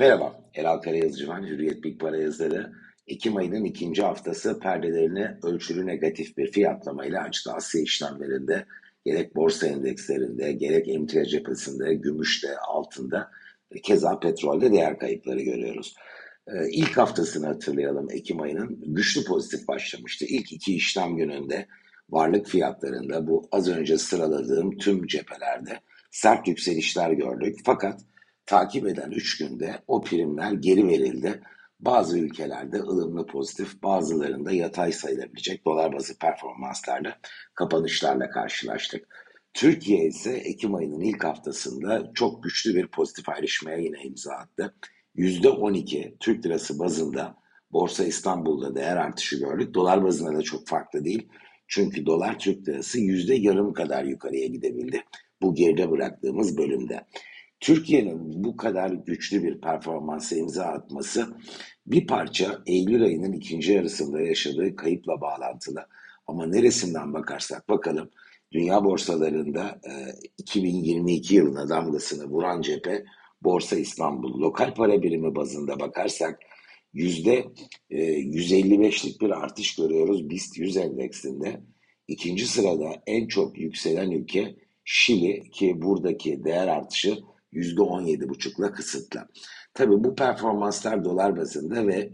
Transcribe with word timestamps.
Merhaba, 0.00 0.40
Eral 0.54 0.78
Karayazıcı 0.78 1.28
ben, 1.28 1.42
Hürriyet 1.42 1.84
Big 1.84 2.00
Para 2.00 2.16
yazarı. 2.16 2.72
Ekim 3.06 3.36
ayının 3.36 3.64
ikinci 3.64 4.02
haftası 4.02 4.58
perdelerini 4.60 5.28
ölçülü 5.42 5.86
negatif 5.86 6.36
bir 6.36 6.52
fiyatlamayla 6.52 7.22
açtı 7.22 7.52
Asya 7.52 7.82
işlemlerinde. 7.82 8.66
Gerek 9.04 9.36
borsa 9.36 9.66
endekslerinde, 9.66 10.52
gerek 10.52 10.88
emtia 10.88 11.24
cephesinde, 11.24 11.94
gümüşte, 11.94 12.58
altında, 12.58 13.30
keza 13.82 14.18
petrolde 14.18 14.72
değer 14.72 14.98
kayıpları 14.98 15.40
görüyoruz. 15.40 15.94
Ee, 16.48 16.70
ilk 16.70 16.96
haftasını 16.96 17.46
hatırlayalım 17.46 18.10
Ekim 18.10 18.40
ayının 18.40 18.82
güçlü 18.86 19.24
pozitif 19.24 19.68
başlamıştı. 19.68 20.24
İlk 20.28 20.52
iki 20.52 20.74
işlem 20.74 21.16
gününde 21.16 21.66
varlık 22.10 22.46
fiyatlarında 22.46 23.26
bu 23.26 23.48
az 23.52 23.68
önce 23.68 23.98
sıraladığım 23.98 24.78
tüm 24.78 25.06
cephelerde 25.06 25.80
sert 26.10 26.48
yükselişler 26.48 27.10
gördük. 27.10 27.58
Fakat 27.64 28.00
takip 28.50 28.86
eden 28.86 29.10
3 29.10 29.38
günde 29.38 29.82
o 29.86 30.00
primler 30.00 30.52
geri 30.52 30.88
verildi. 30.88 31.40
Bazı 31.80 32.18
ülkelerde 32.18 32.78
ılımlı 32.78 33.26
pozitif, 33.26 33.82
bazılarında 33.82 34.52
yatay 34.52 34.92
sayılabilecek 34.92 35.64
dolar 35.64 35.92
bazı 35.92 36.18
performanslarla 36.18 37.18
kapanışlarla 37.54 38.30
karşılaştık. 38.30 39.08
Türkiye 39.54 40.06
ise 40.06 40.32
Ekim 40.32 40.74
ayının 40.74 41.00
ilk 41.00 41.24
haftasında 41.24 42.10
çok 42.14 42.42
güçlü 42.42 42.74
bir 42.74 42.86
pozitif 42.86 43.28
ayrışmaya 43.28 43.78
yine 43.78 44.02
imza 44.02 44.32
attı. 44.32 44.74
%12 45.16 46.14
Türk 46.20 46.46
lirası 46.46 46.78
bazında 46.78 47.36
Borsa 47.72 48.04
İstanbul'da 48.04 48.74
değer 48.74 48.96
artışı 48.96 49.38
gördük. 49.38 49.74
Dolar 49.74 50.04
bazında 50.04 50.38
da 50.38 50.42
çok 50.42 50.68
farklı 50.68 51.04
değil. 51.04 51.28
Çünkü 51.68 52.06
dolar 52.06 52.38
Türk 52.38 52.68
lirası 52.68 53.00
yüzde 53.00 53.34
yarım 53.34 53.72
kadar 53.72 54.04
yukarıya 54.04 54.46
gidebildi. 54.46 55.04
Bu 55.42 55.54
geride 55.54 55.90
bıraktığımız 55.90 56.58
bölümde. 56.58 57.04
Türkiye'nin 57.60 58.44
bu 58.44 58.56
kadar 58.56 58.90
güçlü 58.90 59.42
bir 59.42 59.60
performansa 59.60 60.36
imza 60.36 60.64
atması 60.64 61.28
bir 61.86 62.06
parça 62.06 62.62
Eylül 62.66 63.02
ayının 63.04 63.32
ikinci 63.32 63.72
yarısında 63.72 64.20
yaşadığı 64.20 64.76
kayıpla 64.76 65.20
bağlantılı. 65.20 65.86
Ama 66.26 66.46
neresinden 66.46 67.14
bakarsak 67.14 67.68
bakalım 67.68 68.10
dünya 68.52 68.84
borsalarında 68.84 69.80
e, 69.84 69.92
2022 70.38 71.34
yılına 71.34 71.68
damgasını 71.68 72.24
vuran 72.24 72.62
cephe 72.62 73.04
Borsa 73.42 73.76
İstanbul. 73.76 74.40
Lokal 74.40 74.74
para 74.74 75.02
birimi 75.02 75.34
bazında 75.34 75.80
bakarsak 75.80 76.40
yüzde 76.92 77.44
155'lik 77.90 79.20
bir 79.20 79.30
artış 79.30 79.76
görüyoruz 79.76 80.30
BIST 80.30 80.58
100 80.58 80.76
endeksinde. 80.76 81.60
İkinci 82.08 82.46
sırada 82.46 83.02
en 83.06 83.26
çok 83.26 83.58
yükselen 83.58 84.10
ülke 84.10 84.56
Şili 84.84 85.50
ki 85.50 85.82
buradaki 85.82 86.44
değer 86.44 86.68
artışı 86.68 87.18
%17,5'la 87.52 88.72
kısıtlı. 88.72 89.28
Tabii 89.74 90.04
bu 90.04 90.14
performanslar 90.14 91.04
dolar 91.04 91.36
bazında 91.36 91.86
ve 91.86 92.10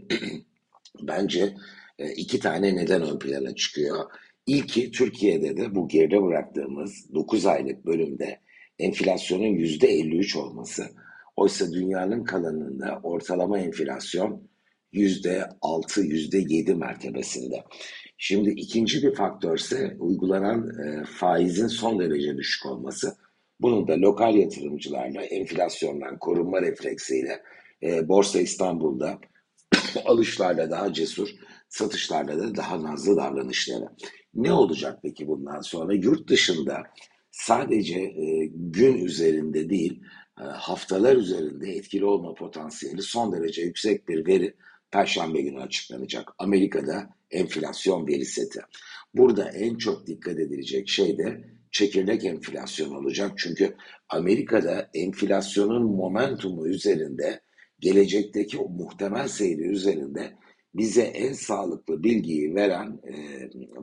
bence 1.01 1.55
e, 1.99 2.11
iki 2.11 2.39
tane 2.39 2.75
neden 2.75 3.01
ön 3.01 3.19
plana 3.19 3.55
çıkıyor. 3.55 4.05
İlki 4.45 4.91
Türkiye'de 4.91 5.57
de 5.57 5.75
bu 5.75 5.87
geride 5.87 6.23
bıraktığımız 6.23 7.13
9 7.13 7.45
aylık 7.45 7.85
bölümde 7.85 8.39
enflasyonun 8.79 9.55
%53 9.55 10.37
olması. 10.37 10.83
Oysa 11.35 11.73
dünyanın 11.73 12.23
kalanında 12.23 12.99
ortalama 13.03 13.59
enflasyon 13.59 14.49
%6, 14.93 16.01
%7 16.01 16.75
mertebesinde. 16.75 17.63
Şimdi 18.17 18.49
ikinci 18.49 19.03
bir 19.03 19.15
faktör 19.15 19.57
ise 19.57 19.97
uygulanan 19.99 20.67
e, 20.79 21.03
faizin 21.03 21.67
son 21.67 21.99
derece 21.99 22.37
düşük 22.37 22.65
olması. 22.65 23.17
Bunun 23.59 23.87
da 23.87 24.01
lokal 24.01 24.35
yatırımcılarla 24.35 25.21
enflasyondan 25.21 26.19
korunma 26.19 26.61
refleksiyle 26.61 27.43
e, 27.83 28.07
Borsa 28.07 28.39
İstanbul'da 28.39 29.19
alışlarla 30.05 30.71
daha 30.71 30.93
cesur, 30.93 31.29
satışlarla 31.69 32.39
da 32.39 32.55
daha 32.55 32.83
nazlı 32.83 33.17
davranışları. 33.17 33.85
Ne 34.33 34.53
olacak 34.53 34.99
peki 35.03 35.27
bundan 35.27 35.61
sonra? 35.61 35.93
Yurt 35.93 36.29
dışında 36.29 36.83
sadece 37.31 37.99
e, 37.99 38.45
gün 38.53 39.05
üzerinde 39.05 39.69
değil, 39.69 40.01
e, 40.41 40.43
haftalar 40.43 41.15
üzerinde 41.15 41.71
etkili 41.71 42.05
olma 42.05 42.33
potansiyeli 42.33 43.01
son 43.01 43.31
derece 43.31 43.61
yüksek 43.61 44.07
bir 44.07 44.27
veri 44.27 44.55
Perşembe 44.91 45.41
günü 45.41 45.61
açıklanacak. 45.61 46.31
Amerika'da 46.37 47.09
enflasyon 47.31 48.07
veri 48.07 48.25
seti. 48.25 48.59
Burada 49.13 49.49
en 49.51 49.75
çok 49.75 50.07
dikkat 50.07 50.39
edilecek 50.39 50.89
şey 50.89 51.17
de 51.17 51.56
çekirdek 51.77 52.25
enflasyon 52.25 52.95
olacak. 52.95 53.31
Çünkü 53.37 53.75
Amerika'da 54.09 54.89
enflasyonun 54.93 55.83
momentumu 55.83 56.67
üzerinde 56.67 57.41
gelecekteki 57.79 58.57
muhtemel 58.57 59.27
seyri 59.27 59.61
üzerinde 59.61 60.33
bize 60.73 61.01
en 61.01 61.33
sağlıklı 61.33 62.03
bilgiyi 62.03 62.55
veren 62.55 62.99
e, 63.03 63.15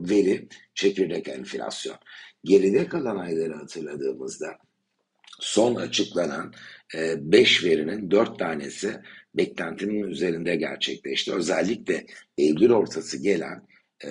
veri 0.09 0.47
çekirdek 0.73 1.27
enflasyon. 1.27 1.95
Geride 2.43 2.87
kalan 2.87 3.17
ayları 3.17 3.53
hatırladığımızda 3.53 4.57
son 5.39 5.75
açıklanan 5.75 6.53
5 6.93 7.63
e, 7.63 7.69
verinin 7.69 8.11
4 8.11 8.39
tanesi 8.39 8.95
beklentinin 9.35 10.03
üzerinde 10.03 10.55
gerçekleşti. 10.55 11.33
Özellikle 11.33 12.05
Eylül 12.37 12.71
ortası 12.71 13.23
gelen 13.23 13.67
e, 14.03 14.09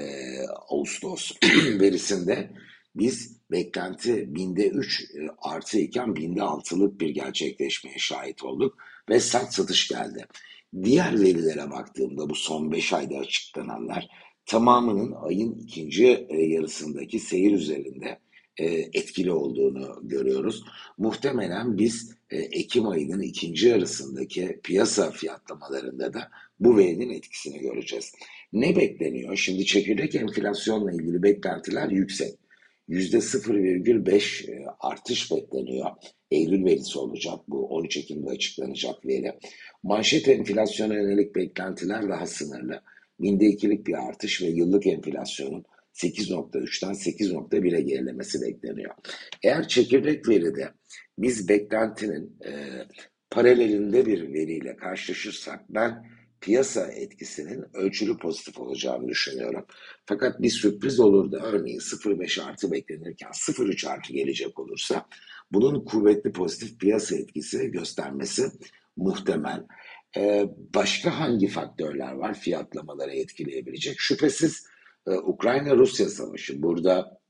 Ağustos 0.69 1.33
verisinde 1.81 2.51
biz 2.95 3.41
beklenti 3.55 4.35
binde 4.35 4.69
3 4.69 5.01
e, 5.01 5.05
artı 5.39 5.79
iken 5.79 6.17
binde 6.17 6.41
6'lık 6.41 7.01
bir 7.01 7.09
gerçekleşmeye 7.09 7.99
şahit 7.99 8.45
olduk 8.45 8.79
ve 9.09 9.21
sert 9.21 9.53
satış 9.55 9.89
geldi. 9.89 10.27
Diğer 10.83 11.21
verilere 11.21 11.71
baktığımda 11.71 12.31
bu 12.31 12.35
son 12.35 12.73
5 12.73 12.93
ayda 12.93 13.17
açıklananlar 13.17 14.09
tamamının 14.47 15.15
ayın 15.23 15.59
ikinci 15.59 16.27
e, 16.29 16.43
yarısındaki 16.43 17.19
seyir 17.19 17.53
üzerinde 17.53 18.19
e, 18.57 18.67
etkili 18.69 19.33
olduğunu 19.33 20.01
görüyoruz. 20.03 20.65
Muhtemelen 20.99 21.79
biz 21.79 22.15
Ekim 22.31 22.89
ayının 22.89 23.23
ikinci 23.23 23.69
yarısındaki 23.69 24.61
piyasa 24.63 25.11
fiyatlamalarında 25.11 26.13
da 26.13 26.31
bu 26.61 26.77
verinin 26.77 27.11
etkisini 27.11 27.59
göreceğiz. 27.59 28.13
Ne 28.53 28.77
bekleniyor? 28.77 29.37
Şimdi 29.37 29.67
çekirdek 29.67 30.15
enflasyonla 30.15 30.93
ilgili 30.93 31.23
beklentiler 31.23 31.91
yüksek. 31.91 32.44
%0,5 32.89 34.51
e, 34.51 34.67
artış 34.81 35.31
bekleniyor. 35.31 35.91
Eylül 36.31 36.65
verisi 36.65 36.99
olacak 36.99 37.39
bu 37.49 37.67
13 37.67 37.97
Ekim'de 37.97 38.31
açıklanacak 38.31 39.07
veri. 39.07 39.33
Manşet 39.83 40.29
enflasyona 40.29 40.95
yönelik 40.95 41.35
beklentiler 41.35 42.09
daha 42.09 42.27
sınırlı. 42.27 42.83
Binde 43.21 43.47
ikilik 43.47 43.87
bir 43.87 44.09
artış 44.09 44.43
ve 44.43 44.47
yıllık 44.47 44.87
enflasyonun 44.87 45.65
8.3'ten 45.95 46.93
8.1'e 46.93 47.81
gerilemesi 47.81 48.43
bekleniyor. 48.43 48.95
Eğer 49.43 49.69
çekirdek 49.69 50.29
veride 50.29 50.69
biz 51.19 51.49
beklentinin 51.49 52.37
e, 52.47 52.53
paralelinde 53.31 54.07
bir 54.07 54.33
veriyle 54.33 54.77
karşılaşırsak 54.77 55.61
ben 55.69 56.05
piyasa 56.45 56.87
etkisinin 56.87 57.65
ölçülü 57.75 58.19
pozitif 58.19 58.59
olacağını 58.59 59.09
düşünüyorum. 59.09 59.67
Fakat 60.07 60.43
bir 60.43 60.51
sürpriz 60.51 61.01
olur 61.01 61.33
da 61.33 61.39
örneğin 61.39 61.79
0.5 61.79 62.43
artı 62.43 62.73
beklenirken 62.73 63.29
0.3 63.29 63.89
artı 63.89 64.13
gelecek 64.13 64.59
olursa 64.59 65.07
bunun 65.53 65.85
kuvvetli 65.85 66.33
pozitif 66.33 66.81
piyasa 66.81 67.17
etkisi 67.17 67.71
göstermesi 67.71 68.51
muhtemel. 68.97 69.67
Ee, 70.17 70.45
başka 70.75 71.21
hangi 71.21 71.49
faktörler 71.49 72.13
var 72.13 72.35
fiyatlamaları 72.35 73.13
etkileyebilecek? 73.13 74.01
Şüphesiz 74.01 74.67
e, 75.07 75.11
Ukrayna-Rusya 75.11 76.09
savaşı. 76.09 76.63
Burada 76.63 77.21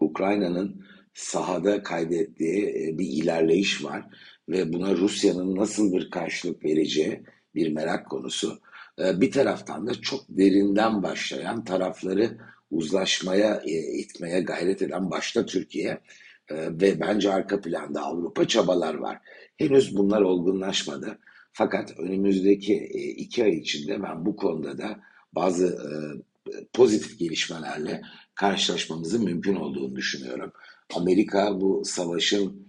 Ukrayna'nın 0.00 0.84
sahada 1.14 1.82
kaydettiği 1.82 2.66
e, 2.66 2.98
bir 2.98 3.06
ilerleyiş 3.06 3.84
var 3.84 4.04
ve 4.48 4.72
buna 4.72 4.96
Rusya'nın 4.96 5.56
nasıl 5.56 5.92
bir 5.92 6.10
karşılık 6.10 6.64
vereceği 6.64 7.22
bir 7.54 7.72
merak 7.72 8.10
konusu. 8.10 8.60
Ee, 8.98 9.20
bir 9.20 9.30
taraftan 9.30 9.86
da 9.86 9.94
çok 9.94 10.24
derinden 10.28 11.02
başlayan 11.02 11.64
tarafları 11.64 12.38
uzlaşmaya 12.70 13.62
e, 13.64 13.98
itmeye 13.98 14.40
gayret 14.40 14.82
eden 14.82 15.10
başta 15.10 15.46
Türkiye 15.46 15.88
e, 16.48 16.56
ve 16.56 17.00
bence 17.00 17.32
arka 17.32 17.60
planda 17.60 18.02
Avrupa 18.02 18.48
çabalar 18.48 18.94
var. 18.94 19.18
Henüz 19.56 19.96
bunlar 19.96 20.20
olgunlaşmadı. 20.20 21.18
Fakat 21.52 21.98
önümüzdeki 21.98 22.74
e, 22.74 22.98
iki 23.00 23.44
ay 23.44 23.58
içinde 23.58 24.02
ben 24.02 24.26
bu 24.26 24.36
konuda 24.36 24.78
da 24.78 25.00
bazı 25.32 25.78
pozitif 26.72 27.18
gelişmelerle 27.18 28.02
karşılaşmamızın 28.34 29.24
mümkün 29.24 29.54
olduğunu 29.54 29.96
düşünüyorum. 29.96 30.52
Amerika 30.94 31.60
bu 31.60 31.82
savaşın 31.84 32.66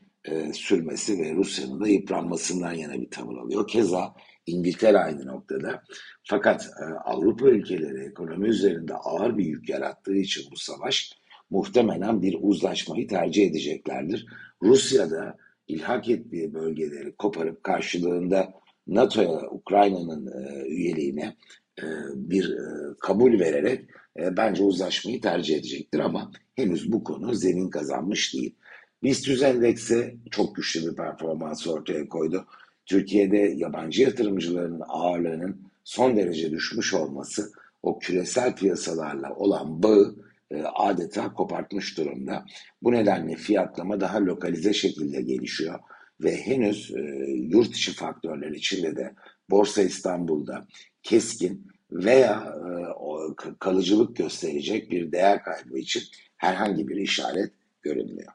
sürmesi 0.54 1.20
ve 1.20 1.34
Rusya'nın 1.34 1.82
da 1.82 1.88
yıpranmasından 1.88 2.74
yana 2.74 3.02
bir 3.02 3.10
tavır 3.10 3.38
alıyor. 3.38 3.68
Keza 3.68 4.16
İngiltere 4.46 4.98
aynı 4.98 5.26
noktada. 5.26 5.84
Fakat 6.24 6.66
e, 6.66 6.84
Avrupa 6.94 7.50
ülkeleri 7.50 8.06
ekonomi 8.06 8.48
üzerinde 8.48 8.94
ağır 8.94 9.38
bir 9.38 9.46
yük 9.46 9.70
yarattığı 9.70 10.16
için 10.16 10.52
bu 10.52 10.56
savaş 10.56 11.12
muhtemelen 11.50 12.22
bir 12.22 12.38
uzlaşmayı 12.42 13.08
tercih 13.08 13.48
edeceklerdir. 13.48 14.26
Rusya'da 14.62 15.38
ilhak 15.68 16.10
ettiği 16.10 16.54
bölgeleri 16.54 17.16
koparıp 17.16 17.64
karşılığında 17.64 18.54
NATO'ya 18.88 19.50
Ukrayna'nın 19.52 20.28
e, 20.28 20.68
üyeliğine 20.68 21.36
e, 21.80 21.86
bir 22.16 22.50
e, 22.50 22.94
kabul 23.00 23.40
vererek 23.40 23.90
e, 24.20 24.38
bence 24.38 24.64
uzlaşmayı 24.64 25.22
tercih 25.22 25.56
edecektir 25.56 26.00
ama 26.00 26.32
henüz 26.56 26.92
bu 26.92 27.04
konu 27.04 27.34
zemin 27.34 27.70
kazanmış 27.70 28.34
değil. 28.34 28.56
BIST 29.04 29.44
endeksi 29.44 30.18
çok 30.32 30.56
güçlü 30.56 30.92
bir 30.92 30.96
performans 30.96 31.68
ortaya 31.68 32.10
koydu. 32.10 32.46
Türkiye'de 32.86 33.38
yabancı 33.38 34.02
yatırımcıların 34.02 34.82
ağırlığının 34.88 35.62
son 35.84 36.18
derece 36.18 36.52
düşmüş 36.52 36.94
olması 36.94 37.52
o 37.84 38.00
küresel 38.00 38.56
piyasalarla 38.56 39.36
olan 39.36 39.84
bağı 39.84 40.16
e, 40.52 40.62
adeta 40.62 41.34
kopartmış 41.34 41.98
durumda. 41.98 42.46
Bu 42.82 42.92
nedenle 42.92 43.36
fiyatlama 43.36 44.02
daha 44.02 44.26
lokalize 44.26 44.74
şekilde 44.74 45.22
gelişiyor 45.22 45.80
ve 46.24 46.38
henüz 46.38 46.92
e, 46.96 47.02
yurt 47.32 47.76
içi 47.76 47.92
faktörler 47.92 48.52
içinde 48.52 48.96
de 48.96 49.14
Borsa 49.50 49.82
İstanbul'da 49.82 50.68
keskin 51.04 51.68
veya 51.92 52.56
e, 52.66 53.54
kalıcılık 53.60 54.16
gösterecek 54.16 54.92
bir 54.92 55.12
değer 55.12 55.44
kaybı 55.44 55.78
için 55.78 56.04
herhangi 56.38 56.88
bir 56.88 56.96
işaret 56.96 57.52
görünmüyor. 57.82 58.32